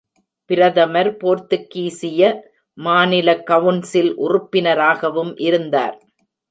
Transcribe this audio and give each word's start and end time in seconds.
பிரதமர் 0.49 1.09
போர்த்துகீசிய 1.21 2.21
மாநில 2.77 3.29
கவுன்சில் 3.43 4.11
உறுப்பினராகவும் 4.17 5.33
இருந்தார். 5.47 5.97